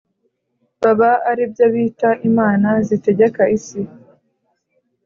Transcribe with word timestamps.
baba 0.81 1.11
ari 1.29 1.43
byo 1.51 1.65
bita 1.73 2.09
imana 2.29 2.69
zitegeka 2.87 3.41
isi. 3.57 3.81